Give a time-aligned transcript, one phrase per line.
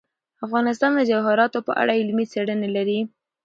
[0.45, 2.99] افغانستان د جواهرات په اړه علمي څېړنې لري.